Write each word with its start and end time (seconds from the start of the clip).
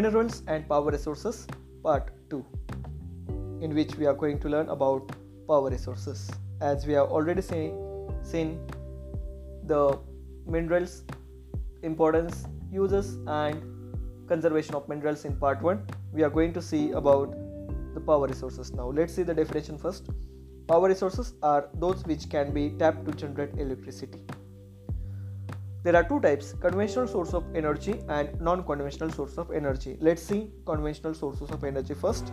Minerals 0.00 0.42
and 0.46 0.66
Power 0.66 0.90
Resources 0.92 1.46
Part 1.82 2.10
2, 2.30 2.42
in 3.60 3.74
which 3.74 3.96
we 3.96 4.06
are 4.06 4.14
going 4.14 4.38
to 4.38 4.48
learn 4.48 4.70
about 4.70 5.12
power 5.46 5.68
resources. 5.68 6.30
As 6.62 6.86
we 6.86 6.94
have 6.94 7.08
already 7.08 7.42
say, 7.42 7.70
seen 8.22 8.58
the 9.64 9.98
minerals 10.46 11.04
importance, 11.82 12.46
uses, 12.72 13.18
and 13.26 13.62
conservation 14.26 14.74
of 14.74 14.88
minerals 14.88 15.26
in 15.26 15.36
part 15.36 15.60
1, 15.60 15.86
we 16.14 16.22
are 16.22 16.30
going 16.30 16.54
to 16.54 16.62
see 16.62 16.92
about 16.92 17.36
the 17.92 18.00
power 18.00 18.26
resources 18.26 18.72
now. 18.72 18.88
Let's 18.88 19.12
see 19.12 19.22
the 19.22 19.34
definition 19.34 19.76
first. 19.76 20.08
Power 20.66 20.88
resources 20.88 21.34
are 21.42 21.68
those 21.74 22.06
which 22.06 22.30
can 22.30 22.54
be 22.54 22.70
tapped 22.78 23.04
to 23.04 23.12
generate 23.12 23.58
electricity. 23.58 24.24
There 25.82 25.96
are 25.96 26.04
two 26.04 26.20
types 26.20 26.52
conventional 26.60 27.06
source 27.08 27.32
of 27.32 27.44
energy 27.56 27.94
and 28.10 28.38
non 28.38 28.64
conventional 28.64 29.10
source 29.10 29.38
of 29.38 29.50
energy. 29.50 29.96
Let's 29.98 30.22
see 30.22 30.50
conventional 30.66 31.14
sources 31.14 31.50
of 31.50 31.64
energy 31.64 31.94
first. 31.94 32.32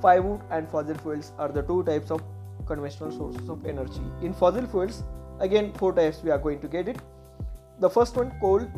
Firewood 0.00 0.42
and 0.50 0.68
fossil 0.68 0.94
fuels 0.94 1.32
are 1.36 1.48
the 1.48 1.62
two 1.62 1.82
types 1.82 2.12
of 2.12 2.22
conventional 2.64 3.10
sources 3.10 3.48
of 3.48 3.66
energy. 3.66 4.02
In 4.22 4.32
fossil 4.32 4.66
fuels, 4.68 5.02
again, 5.40 5.72
four 5.72 5.92
types 5.94 6.22
we 6.22 6.30
are 6.30 6.38
going 6.38 6.60
to 6.60 6.68
get 6.68 6.86
it. 6.86 6.98
The 7.80 7.90
first 7.90 8.14
one 8.14 8.32
coal, 8.40 8.70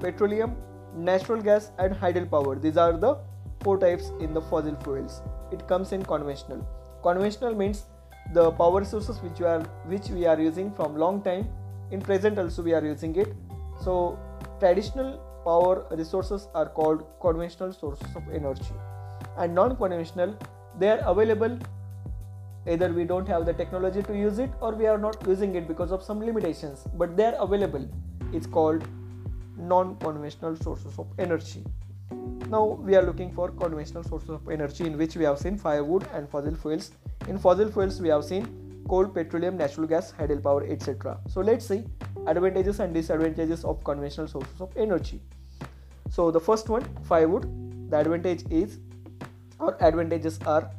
petroleum, 0.00 0.56
natural 0.96 1.42
gas, 1.42 1.72
and 1.78 1.94
hydropower. 1.94 2.60
These 2.60 2.78
are 2.78 2.96
the 2.96 3.18
four 3.62 3.78
types 3.78 4.12
in 4.20 4.32
the 4.32 4.40
fossil 4.40 4.76
fuels. 4.82 5.20
It 5.50 5.68
comes 5.68 5.92
in 5.92 6.02
conventional. 6.02 6.66
Conventional 7.02 7.54
means 7.54 7.84
the 8.32 8.50
power 8.52 8.82
sources 8.82 9.20
which 9.20 9.42
are 9.42 9.60
which 9.84 10.08
we 10.08 10.24
are 10.24 10.40
using 10.40 10.72
from 10.72 10.96
long 10.96 11.20
time 11.22 11.50
in 11.92 12.00
present 12.00 12.38
also 12.38 12.62
we 12.62 12.72
are 12.72 12.84
using 12.84 13.14
it. 13.16 13.34
So 13.84 14.18
traditional 14.58 15.18
power 15.44 15.86
resources 15.90 16.48
are 16.54 16.68
called 16.68 17.04
conventional 17.20 17.72
sources 17.72 18.16
of 18.16 18.22
energy. 18.32 18.74
And 19.36 19.54
non-conventional 19.54 20.36
they 20.78 20.90
are 20.90 21.00
available. 21.06 21.58
Either 22.66 22.92
we 22.92 23.04
don't 23.04 23.26
have 23.26 23.44
the 23.44 23.52
technology 23.52 24.02
to 24.04 24.16
use 24.16 24.38
it 24.38 24.50
or 24.60 24.72
we 24.72 24.86
are 24.86 24.98
not 24.98 25.16
using 25.26 25.54
it 25.56 25.68
because 25.68 25.92
of 25.92 26.02
some 26.02 26.20
limitations 26.20 26.86
but 26.96 27.16
they 27.16 27.26
are 27.26 27.36
available. 27.40 27.88
It's 28.32 28.46
called 28.46 28.84
non-conventional 29.58 30.56
sources 30.56 30.98
of 30.98 31.06
energy. 31.18 31.64
Now 32.48 32.64
we 32.64 32.94
are 32.94 33.02
looking 33.02 33.32
for 33.32 33.50
conventional 33.50 34.04
sources 34.04 34.30
of 34.30 34.48
energy 34.48 34.84
in 34.86 34.96
which 34.96 35.16
we 35.16 35.24
have 35.24 35.38
seen 35.38 35.58
firewood 35.58 36.06
and 36.14 36.28
fossil 36.28 36.54
fuels. 36.54 36.92
In 37.28 37.38
fossil 37.38 37.70
fuels 37.70 38.00
we 38.00 38.08
have 38.08 38.24
seen 38.24 38.61
coal, 38.88 39.06
petroleum, 39.06 39.56
natural 39.56 39.86
gas, 39.86 40.12
hydropower, 40.12 40.70
etc. 40.70 41.18
So 41.28 41.40
let's 41.40 41.66
see 41.66 41.84
advantages 42.26 42.80
and 42.80 42.94
disadvantages 42.94 43.64
of 43.64 43.82
conventional 43.84 44.28
sources 44.28 44.60
of 44.60 44.70
energy. 44.76 45.20
So 46.10 46.30
the 46.30 46.40
first 46.40 46.68
one, 46.68 46.84
firewood, 47.04 47.90
the 47.90 47.98
advantage 47.98 48.44
is 48.50 48.78
or 49.58 49.76
advantages 49.82 50.38
are 50.46 50.70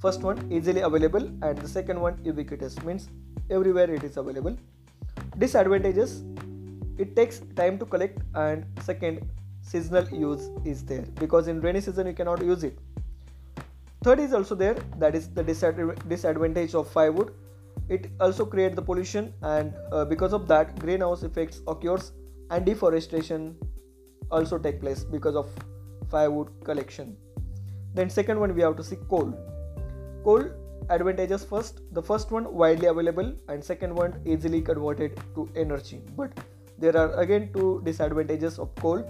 first 0.00 0.22
one 0.22 0.50
easily 0.50 0.80
available 0.80 1.24
and 1.42 1.58
the 1.58 1.68
second 1.68 2.00
one 2.00 2.18
ubiquitous 2.24 2.80
means 2.84 3.08
everywhere 3.50 3.90
it 3.90 4.04
is 4.04 4.16
available. 4.16 4.56
Disadvantages 5.38 6.22
it 6.98 7.14
takes 7.14 7.40
time 7.56 7.78
to 7.78 7.86
collect 7.86 8.18
and 8.34 8.64
second 8.82 9.20
seasonal 9.62 10.08
use 10.08 10.50
is 10.64 10.84
there 10.84 11.04
because 11.20 11.48
in 11.48 11.60
rainy 11.60 11.80
season 11.80 12.06
you 12.06 12.12
cannot 12.12 12.42
use 12.44 12.64
it 12.64 12.78
third 14.02 14.18
is 14.18 14.32
also 14.32 14.54
there 14.54 14.74
that 14.96 15.14
is 15.14 15.28
the 15.28 15.42
disadvantage 15.42 16.74
of 16.74 16.90
firewood 16.90 17.32
it 17.88 18.10
also 18.20 18.44
creates 18.44 18.76
the 18.76 18.82
pollution 18.82 19.32
and 19.42 19.74
uh, 19.92 20.04
because 20.04 20.32
of 20.32 20.46
that 20.48 20.78
greenhouse 20.78 21.22
effects 21.22 21.62
occurs 21.66 22.12
and 22.50 22.64
deforestation 22.64 23.56
also 24.30 24.58
take 24.58 24.80
place 24.80 25.04
because 25.04 25.34
of 25.34 25.48
firewood 26.10 26.48
collection. 26.64 27.16
Then 27.94 28.10
second 28.10 28.38
one 28.40 28.54
we 28.54 28.62
have 28.62 28.76
to 28.76 28.84
see 28.84 28.96
coal. 29.08 29.32
Coal 30.24 30.50
advantages 30.90 31.44
first 31.44 31.80
the 31.92 32.02
first 32.02 32.30
one 32.30 32.52
widely 32.52 32.86
available 32.86 33.32
and 33.48 33.64
second 33.64 33.94
one 33.94 34.20
easily 34.26 34.60
converted 34.60 35.18
to 35.34 35.48
energy. 35.56 36.02
But 36.16 36.32
there 36.78 36.96
are 36.96 37.12
again 37.20 37.50
two 37.54 37.80
disadvantages 37.84 38.58
of 38.58 38.74
coal. 38.76 39.02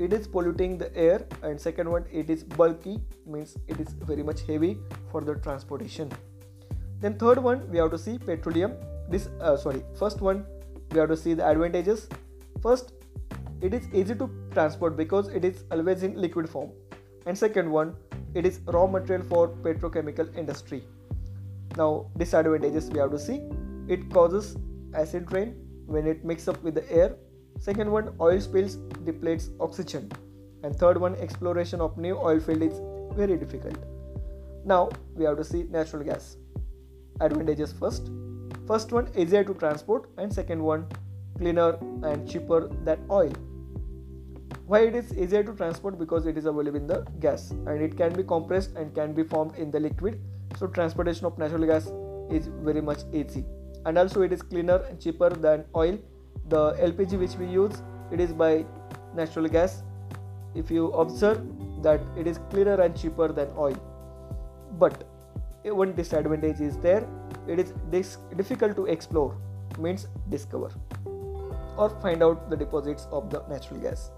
It 0.00 0.12
is 0.12 0.26
polluting 0.26 0.78
the 0.78 0.94
air 0.96 1.24
and 1.42 1.60
second 1.60 1.88
one 1.88 2.04
it 2.10 2.28
is 2.30 2.42
bulky 2.42 3.00
means 3.26 3.56
it 3.68 3.78
is 3.78 3.92
very 3.92 4.22
much 4.24 4.42
heavy 4.42 4.78
for 5.12 5.20
the 5.20 5.36
transportation 5.36 6.10
then 7.02 7.18
third 7.18 7.38
one 7.42 7.68
we 7.70 7.78
have 7.78 7.90
to 7.90 7.98
see 7.98 8.16
petroleum. 8.18 8.74
This 9.08 9.28
uh, 9.40 9.56
sorry 9.56 9.82
first 9.98 10.20
one 10.20 10.44
we 10.92 10.98
have 11.00 11.08
to 11.08 11.16
see 11.16 11.34
the 11.34 11.46
advantages. 11.46 12.08
First 12.62 12.92
it 13.60 13.74
is 13.74 13.88
easy 13.92 14.14
to 14.14 14.30
transport 14.52 14.96
because 14.96 15.28
it 15.28 15.44
is 15.44 15.64
always 15.70 16.04
in 16.04 16.14
liquid 16.24 16.48
form. 16.48 16.70
And 17.26 17.36
second 17.36 17.70
one 17.70 17.94
it 18.34 18.46
is 18.46 18.60
raw 18.66 18.86
material 18.86 19.26
for 19.26 19.48
petrochemical 19.48 20.36
industry. 20.36 20.84
Now 21.76 22.06
disadvantages 22.16 22.88
we 22.90 23.00
have 23.00 23.10
to 23.10 23.18
see. 23.18 23.40
It 23.88 24.08
causes 24.12 24.56
acid 24.94 25.32
rain 25.32 25.56
when 25.86 26.06
it 26.06 26.24
mixes 26.24 26.48
up 26.48 26.62
with 26.62 26.74
the 26.74 26.90
air. 26.90 27.16
Second 27.58 27.90
one 27.90 28.14
oil 28.20 28.40
spills 28.40 28.76
depletes 29.10 29.50
oxygen. 29.60 30.10
And 30.62 30.76
third 30.76 31.00
one 31.00 31.16
exploration 31.16 31.80
of 31.80 31.98
new 31.98 32.16
oil 32.16 32.38
field 32.38 32.62
is 32.62 32.80
very 33.16 33.36
difficult. 33.36 33.76
Now 34.64 34.90
we 35.16 35.24
have 35.24 35.36
to 35.38 35.44
see 35.44 35.64
natural 35.64 36.04
gas 36.04 36.36
advantages 37.22 37.72
first. 37.72 38.10
First 38.66 38.92
one 38.92 39.08
easier 39.16 39.44
to 39.44 39.54
transport 39.54 40.08
and 40.18 40.32
second 40.32 40.62
one 40.62 40.86
cleaner 41.38 41.70
and 42.02 42.28
cheaper 42.28 42.68
than 42.84 42.98
oil. 43.10 43.32
Why 44.66 44.80
it 44.80 44.94
is 44.94 45.16
easier 45.16 45.42
to 45.42 45.54
transport? 45.54 45.98
Because 45.98 46.26
it 46.26 46.38
is 46.38 46.46
available 46.46 46.76
in 46.76 46.86
the 46.86 47.00
gas 47.20 47.50
and 47.50 47.82
it 47.82 47.96
can 47.96 48.12
be 48.12 48.22
compressed 48.22 48.76
and 48.76 48.94
can 48.94 49.12
be 49.12 49.22
formed 49.22 49.56
in 49.56 49.70
the 49.70 49.80
liquid. 49.80 50.20
So 50.58 50.66
transportation 50.66 51.26
of 51.26 51.38
natural 51.38 51.66
gas 51.66 51.90
is 52.30 52.48
very 52.62 52.80
much 52.80 53.00
easy. 53.12 53.44
And 53.84 53.98
also 53.98 54.22
it 54.22 54.32
is 54.32 54.42
cleaner 54.42 54.76
and 54.88 55.00
cheaper 55.00 55.30
than 55.30 55.64
oil. 55.74 55.98
The 56.48 56.72
lpg 56.90 57.18
which 57.18 57.34
we 57.34 57.46
use 57.46 57.82
it 58.10 58.20
is 58.20 58.32
by 58.32 58.64
natural 59.14 59.48
gas. 59.48 59.82
If 60.54 60.70
you 60.70 60.92
observe 60.92 61.42
that 61.82 62.00
it 62.16 62.26
is 62.26 62.38
cleaner 62.50 62.80
and 62.80 62.96
cheaper 62.96 63.28
than 63.28 63.48
oil. 63.56 63.76
But 64.78 65.04
one 65.64 65.94
disadvantage 65.94 66.60
is 66.60 66.76
there. 66.78 67.06
It 67.46 67.58
is 67.58 67.72
dis- 67.90 68.18
difficult 68.36 68.76
to 68.76 68.86
explore 68.86 69.36
means 69.78 70.06
discover 70.28 70.70
or 71.76 71.88
find 72.00 72.22
out 72.22 72.50
the 72.50 72.56
deposits 72.56 73.06
of 73.10 73.30
the 73.30 73.42
natural 73.48 73.80
gas. 73.80 74.10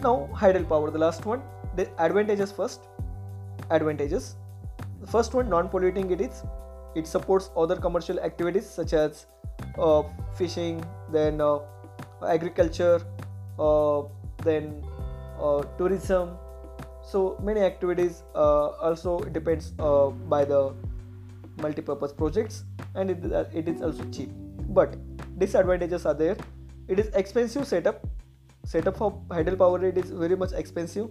Now 0.00 0.28
hydropower 0.34 0.92
the 0.92 0.98
last 0.98 1.26
one. 1.26 1.42
The 1.76 1.88
advantages 1.98 2.52
first. 2.52 2.80
Advantages. 3.70 4.36
The 5.00 5.06
first 5.06 5.34
one 5.34 5.48
non-polluting 5.48 6.10
it 6.10 6.20
is 6.20 6.42
it 6.94 7.06
supports 7.06 7.50
other 7.56 7.76
commercial 7.76 8.18
activities 8.20 8.68
such 8.68 8.92
as 8.92 9.26
uh, 9.78 10.02
fishing 10.36 10.84
then 11.12 11.40
uh, 11.40 11.58
agriculture 12.26 13.00
uh, 13.58 14.02
then 14.42 14.82
uh, 15.40 15.62
tourism 15.78 16.36
so 17.02 17.38
many 17.42 17.60
activities 17.60 18.22
uh, 18.34 18.68
also 18.88 19.18
depends 19.20 19.72
uh, 19.78 20.08
by 20.08 20.44
the 20.44 20.74
multi-purpose 21.58 22.12
projects 22.12 22.64
and 22.94 23.10
it, 23.10 23.32
uh, 23.32 23.44
it 23.52 23.68
is 23.68 23.82
also 23.82 24.04
cheap. 24.10 24.30
But 24.68 24.96
disadvantages 25.38 26.06
are 26.06 26.14
there. 26.14 26.36
It 26.88 26.98
is 26.98 27.08
expensive 27.14 27.66
setup. 27.66 28.06
Setup 28.64 28.96
for 28.96 29.12
hydropower 29.28 29.82
it 29.82 29.96
is 29.96 30.10
very 30.10 30.36
much 30.36 30.52
expensive. 30.52 31.08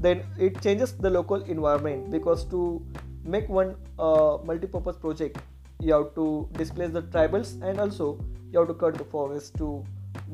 Then 0.00 0.22
it 0.38 0.60
changes 0.60 0.92
the 0.92 1.10
local 1.10 1.42
environment 1.42 2.10
because 2.10 2.44
to 2.46 2.84
make 3.24 3.48
one 3.48 3.76
uh, 3.98 4.38
multi-purpose 4.44 4.96
project 4.96 5.38
you 5.80 5.92
have 5.92 6.14
to 6.14 6.48
displace 6.52 6.90
the 6.90 7.02
tribals 7.02 7.60
and 7.62 7.80
also 7.80 8.18
you 8.52 8.58
have 8.58 8.68
to 8.68 8.74
cut 8.74 8.96
the 8.96 9.04
forest 9.04 9.56
to 9.58 9.84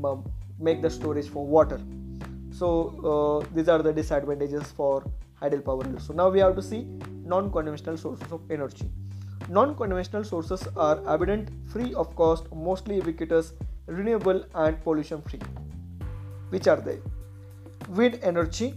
um, 0.04 0.24
make 0.58 0.82
the 0.82 0.90
storage 0.90 1.28
for 1.28 1.44
water 1.44 1.80
so 2.62 2.70
uh, 3.12 3.54
these 3.54 3.68
are 3.68 3.82
the 3.82 3.92
disadvantages 3.92 4.72
for 4.80 5.04
hydropower 5.40 5.86
so 6.06 6.14
now 6.18 6.28
we 6.34 6.40
have 6.44 6.54
to 6.58 6.62
see 6.62 6.82
non-conventional 7.24 7.96
sources 7.96 8.32
of 8.32 8.40
energy. 8.50 8.88
Non-conventional 9.48 10.24
sources 10.24 10.68
are 10.76 10.98
abundant 11.14 11.48
free 11.72 11.92
of 11.94 12.14
cost 12.14 12.52
mostly 12.54 12.96
ubiquitous 12.96 13.52
renewable 13.86 14.44
and 14.54 14.80
pollution 14.84 15.22
free 15.22 15.40
which 16.50 16.68
are 16.68 16.80
they? 16.88 16.98
Wind 17.88 18.20
energy 18.22 18.74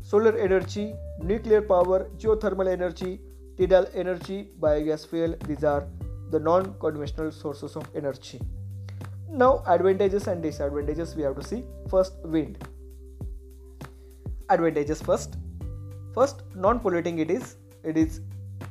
solar 0.00 0.36
energy 0.46 0.94
nuclear 1.32 1.62
power 1.62 1.98
geothermal 2.24 2.70
energy 2.72 3.20
tidal 3.58 3.86
energy 3.94 4.48
biogas 4.60 5.06
fuel. 5.08 5.34
These 5.48 5.64
are 5.64 5.86
the 6.30 6.38
non-conventional 6.38 7.32
sources 7.32 7.74
of 7.74 7.88
energy. 7.96 8.40
Now 9.28 9.64
advantages 9.66 10.28
and 10.28 10.42
disadvantages 10.42 11.16
we 11.16 11.24
have 11.24 11.36
to 11.40 11.42
see. 11.42 11.64
First 11.90 12.14
wind 12.24 12.68
advantages 14.50 15.02
first. 15.02 15.36
First 16.14 16.42
non-polluting 16.54 17.18
it 17.18 17.30
is 17.30 17.56
it 17.84 17.96
is 17.96 18.20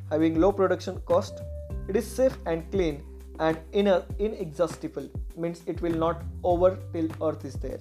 having 0.10 0.40
low 0.40 0.52
production 0.52 1.00
cost. 1.06 1.42
It 1.88 1.96
is 1.96 2.06
safe 2.06 2.38
and 2.46 2.70
clean 2.72 3.04
and 3.40 3.58
inexhaustible 3.74 5.10
means 5.36 5.64
it 5.66 5.82
will 5.82 5.94
not 5.94 6.24
over 6.44 6.78
till 6.94 7.10
earth 7.28 7.44
is 7.46 7.56
there. 7.56 7.80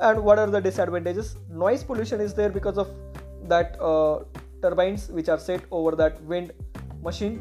And 0.00 0.22
what 0.22 0.38
are 0.38 0.46
the 0.46 0.60
disadvantages? 0.60 1.36
Noise 1.50 1.84
pollution 1.84 2.20
is 2.20 2.34
there 2.34 2.50
because 2.50 2.76
of 2.76 2.90
that 3.44 3.80
uh, 3.80 4.24
turbines 4.60 5.08
which 5.08 5.28
are 5.28 5.38
set 5.38 5.62
over 5.70 5.96
that 5.96 6.20
wind 6.22 6.52
machine. 7.02 7.40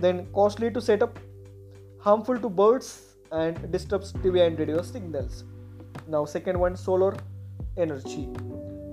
Then 0.00 0.26
costly 0.34 0.70
to 0.72 0.80
set 0.80 1.02
up 1.02 1.18
harmful 2.00 2.38
to 2.38 2.48
birds 2.48 3.16
and 3.32 3.70
disturbs 3.72 4.12
tv 4.12 4.46
and 4.46 4.58
radio 4.58 4.82
signals. 4.82 5.44
Now 6.06 6.24
second 6.24 6.58
one 6.58 6.76
solar 6.76 7.16
energy 7.76 8.28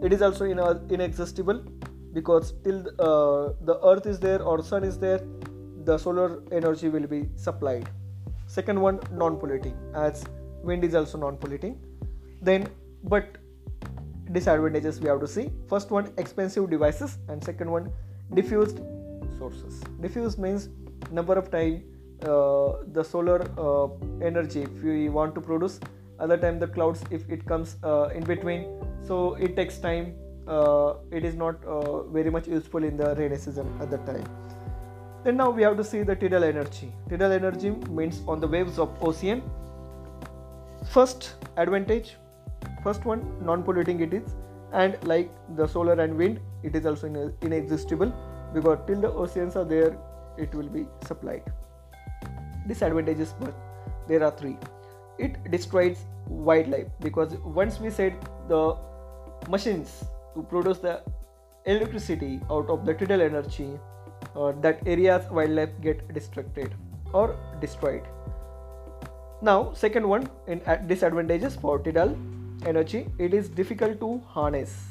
it 0.03 0.13
is 0.13 0.21
also 0.21 0.45
in, 0.45 0.59
inexhaustible 0.93 1.63
because 2.13 2.53
till 2.63 2.79
uh, 2.99 3.53
the 3.69 3.79
earth 3.83 4.05
is 4.05 4.19
there 4.19 4.41
or 4.41 4.63
sun 4.63 4.83
is 4.83 4.99
there 4.99 5.21
the 5.85 5.97
solar 5.97 6.41
energy 6.51 6.89
will 6.89 7.07
be 7.07 7.29
supplied. 7.35 7.89
Second 8.47 8.79
one 8.79 8.99
non 9.11 9.37
polluting 9.37 9.75
as 9.95 10.25
wind 10.61 10.83
is 10.83 10.95
also 10.95 11.17
non 11.17 11.37
polluting 11.37 11.79
then 12.41 12.67
but 13.03 13.37
disadvantages 14.31 14.99
we 14.99 15.07
have 15.07 15.19
to 15.19 15.27
see. 15.27 15.49
First 15.67 15.91
one 15.91 16.11
expensive 16.17 16.69
devices 16.69 17.17
and 17.29 17.43
second 17.43 17.71
one 17.71 17.91
diffused 18.33 18.79
sources. 19.37 19.81
Diffused 20.01 20.39
means 20.39 20.69
number 21.11 21.37
of 21.37 21.49
time 21.51 21.83
uh, 22.23 22.73
the 22.93 23.03
solar 23.03 23.41
uh, 23.57 23.87
energy 24.21 24.61
if 24.63 24.83
we 24.83 25.09
want 25.09 25.35
to 25.35 25.41
produce 25.41 25.79
other 26.19 26.37
time 26.37 26.59
the 26.59 26.67
clouds 26.67 27.03
if 27.11 27.29
it 27.29 27.45
comes 27.45 27.77
uh, 27.83 28.09
in 28.15 28.23
between. 28.23 28.67
So 29.07 29.35
it 29.35 29.55
takes 29.55 29.77
time. 29.77 30.15
Uh, 30.47 30.95
it 31.11 31.23
is 31.23 31.35
not 31.35 31.63
uh, 31.63 32.03
very 32.03 32.29
much 32.29 32.47
useful 32.47 32.83
in 32.83 32.97
the 32.97 33.15
rainy 33.15 33.37
season 33.37 33.67
at 33.81 33.89
that 33.91 34.05
time. 34.05 34.25
Then 35.23 35.37
now 35.37 35.49
we 35.49 35.63
have 35.63 35.77
to 35.77 35.83
see 35.83 36.03
the 36.03 36.15
tidal 36.15 36.43
energy. 36.43 36.91
Tidal 37.09 37.31
energy 37.31 37.71
means 37.89 38.21
on 38.27 38.41
the 38.41 38.47
waves 38.47 38.77
of 38.77 38.89
ocean. 39.01 39.41
First 40.91 41.35
advantage 41.55 42.17
first 42.83 43.05
one 43.05 43.21
non-polluting 43.45 44.01
it 44.01 44.13
is. 44.13 44.35
And 44.73 44.97
like 45.03 45.29
the 45.55 45.67
solar 45.67 45.93
and 45.93 46.17
wind 46.17 46.39
it 46.63 46.75
is 46.75 46.85
also 46.85 47.33
inexhaustible 47.41 48.11
because 48.53 48.79
till 48.87 49.01
the 49.01 49.11
oceans 49.11 49.55
are 49.55 49.65
there 49.65 49.97
it 50.37 50.53
will 50.53 50.69
be 50.69 50.85
supplied. 51.05 51.43
Disadvantages 52.67 53.33
but 53.39 53.53
there 54.07 54.23
are 54.23 54.31
three 54.31 54.57
it 55.17 55.51
destroys 55.51 56.05
wildlife. 56.27 56.87
Because 56.99 57.35
once 57.43 57.79
we 57.79 57.89
set 57.89 58.13
the 58.47 58.75
machines 59.49 60.03
to 60.35 60.43
produce 60.43 60.79
the 60.79 61.01
electricity 61.65 62.39
out 62.49 62.69
of 62.69 62.85
the 62.85 62.93
tidal 62.93 63.21
energy 63.21 63.79
uh, 64.35 64.51
that 64.61 64.81
areas 64.85 65.29
wildlife 65.31 65.69
get 65.81 66.13
distracted 66.13 66.73
or 67.13 67.37
destroyed. 67.61 68.03
Now 69.41 69.73
second 69.73 70.07
one 70.07 70.29
in 70.47 70.61
disadvantages 70.87 71.55
for 71.55 71.79
tidal 71.79 72.17
energy 72.65 73.07
it 73.17 73.33
is 73.33 73.49
difficult 73.49 73.99
to 73.99 74.21
harness 74.27 74.87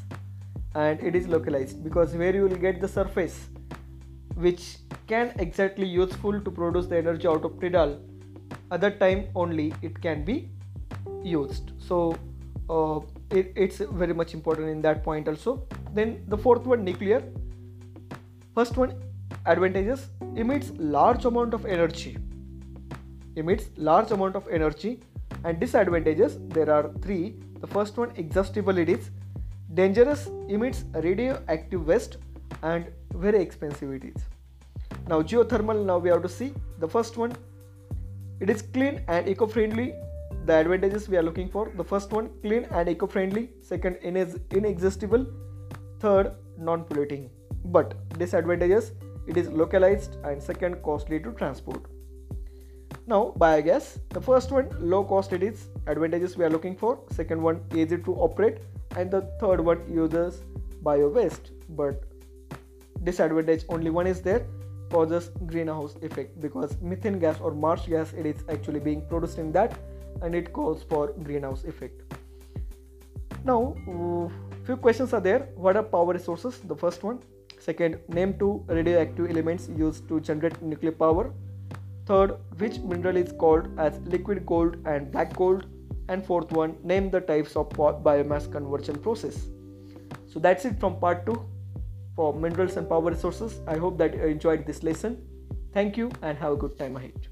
and 0.75 1.01
it 1.03 1.15
is 1.15 1.29
localized. 1.29 1.83
Because 1.85 2.15
where 2.15 2.35
you 2.35 2.43
will 2.43 2.57
get 2.57 2.81
the 2.81 2.89
surface 2.89 3.49
which 4.35 4.77
can 5.07 5.33
exactly 5.39 5.87
useful 5.87 6.41
to 6.41 6.51
produce 6.51 6.87
the 6.87 6.97
energy 6.97 7.27
out 7.27 7.45
of 7.45 7.61
tidal 7.61 8.01
that 8.79 8.99
time 9.01 9.29
only 9.35 9.73
it 9.83 10.01
can 10.01 10.25
be 10.25 10.51
used. 11.23 11.73
So 11.79 12.17
uh, 12.71 13.01
it, 13.31 13.53
it's 13.57 13.79
very 13.79 14.15
much 14.15 14.35
important 14.35 14.69
in 14.69 14.83
that 14.83 15.03
point 15.03 15.29
also. 15.29 15.67
Then 15.93 16.25
the 16.29 16.39
fourth 16.39 16.65
one 16.65 16.85
nuclear. 16.85 17.23
First 18.55 18.77
one 18.77 18.95
advantages. 19.47 20.09
Emits 20.37 20.73
large 20.79 21.25
amount 21.25 21.55
of 21.55 21.67
energy. 21.67 22.19
Emits 23.37 23.71
large 23.77 24.11
amount 24.11 24.37
of 24.37 24.47
energy 24.49 25.01
and 25.45 25.59
disadvantages. 25.59 26.39
There 26.49 26.71
are 26.71 26.91
three. 27.03 27.37
The 27.61 27.67
first 27.67 27.97
one 27.97 28.13
exhaustible 28.17 28.79
it 28.79 28.89
is. 28.89 29.11
Dangerous 29.75 30.27
emits 30.49 30.85
radioactive 30.95 31.87
waste 31.87 32.19
and 32.63 32.87
very 33.15 33.41
expensive 33.41 33.93
it 33.93 34.05
is. 34.05 34.23
Now 35.09 35.23
geothermal 35.23 35.85
now 35.85 35.99
we 35.99 36.11
have 36.11 36.23
to 36.23 36.29
see. 36.29 36.53
The 36.79 36.89
first 36.89 37.17
one 37.17 37.33
it 38.43 38.51
is 38.51 38.63
clean 38.63 39.01
and 39.07 39.29
eco-friendly. 39.29 39.95
The 40.47 40.55
advantages 40.55 41.09
we 41.09 41.17
are 41.17 41.23
looking 41.23 41.49
for. 41.49 41.71
The 41.77 41.85
first 41.85 42.11
one 42.11 42.31
clean 42.43 42.65
and 42.73 42.89
eco-friendly. 42.89 43.51
Second 43.61 43.99
inexhaustible. 44.03 45.27
Third 46.01 46.33
non-polluting. 46.59 47.31
But 47.67 47.95
disadvantages 48.19 48.93
it 49.29 49.37
is 49.37 49.49
localized 49.49 50.17
and 50.25 50.43
second 50.43 50.83
costly 50.83 51.21
to 51.21 51.31
transport. 51.33 51.85
Now 53.07 53.35
biogas. 53.39 53.99
The 54.09 54.21
first 54.21 54.51
one 54.51 54.69
low 54.81 55.05
cost 55.05 55.33
it 55.33 55.45
is. 55.45 55.69
Advantages 55.87 56.37
we 56.37 56.45
are 56.45 56.51
looking 56.51 56.77
for. 56.77 56.99
Second 57.11 57.41
one 57.41 57.61
easy 57.73 57.99
to 57.99 58.15
operate. 58.17 58.59
And 58.97 59.09
the 59.11 59.21
third 59.41 59.61
one 59.61 59.81
uses 59.89 60.43
bio 60.83 61.09
waste. 61.09 61.53
But 61.69 62.03
disadvantage 63.05 63.65
only 63.69 63.91
one 63.91 64.09
is 64.09 64.21
there 64.21 64.45
causes 64.93 65.31
greenhouse 65.47 65.97
effect 66.09 66.41
because 66.41 66.77
methane 66.81 67.19
gas 67.25 67.41
or 67.41 67.53
marsh 67.65 67.87
gas 67.95 68.13
it 68.13 68.27
is 68.33 68.45
actually 68.55 68.81
being 68.89 69.05
produced 69.13 69.39
in 69.45 69.53
that 69.59 69.79
and 70.23 70.35
it 70.35 70.53
causes 70.53 70.85
for 70.89 71.13
greenhouse 71.29 71.65
effect. 71.65 72.03
Now 73.45 73.75
uh, 73.89 74.29
few 74.65 74.77
questions 74.77 75.13
are 75.13 75.21
there. 75.21 75.49
What 75.57 75.77
are 75.77 75.83
power 75.83 76.13
resources? 76.13 76.59
The 76.73 76.77
first 76.77 77.03
one. 77.03 77.21
Second 77.59 77.99
name 78.09 78.37
two 78.39 78.65
radioactive 78.67 79.31
elements 79.31 79.69
used 79.69 80.09
to 80.09 80.21
generate 80.21 80.61
nuclear 80.63 80.93
power. 80.93 81.33
Third, 82.07 82.37
which 82.59 82.79
mineral 82.81 83.17
is 83.17 83.33
called 83.39 83.69
as 83.79 84.01
liquid 84.01 84.45
gold 84.45 84.77
and 84.85 85.13
black 85.13 85.37
gold? 85.37 85.67
And 86.09 86.27
fourth 86.27 86.51
one, 86.51 86.77
name 86.83 87.11
the 87.11 87.21
types 87.21 87.55
of 87.57 87.69
biomass 87.71 88.51
conversion 88.51 88.97
process. 88.99 89.47
So 90.27 90.41
that's 90.41 90.65
it 90.65 90.81
from 90.81 90.99
part 90.99 91.25
2 91.27 91.41
for 92.17 92.35
minerals 92.35 92.77
and 92.77 92.89
power 92.89 93.11
resources. 93.11 93.61
I 93.67 93.77
hope 93.77 93.99
that 93.99 94.15
you 94.15 94.25
enjoyed 94.25 94.67
this 94.67 94.83
lesson. 94.83 95.19
Thank 95.73 95.97
you 95.97 96.11
and 96.21 96.37
have 96.39 96.53
a 96.53 96.57
good 96.57 96.79
time 96.79 96.97
ahead. 96.97 97.32